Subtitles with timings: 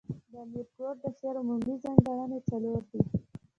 [0.31, 3.01] د امیر کروړ د شعر عمومي ځانګړني، څلور دي.